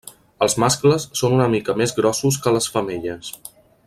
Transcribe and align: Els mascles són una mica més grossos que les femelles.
Els 0.45 0.55
mascles 0.63 1.05
són 1.19 1.35
una 1.37 1.47
mica 1.57 1.75
més 1.83 1.93
grossos 2.01 2.39
que 2.47 2.55
les 2.57 2.71
femelles. 2.79 3.31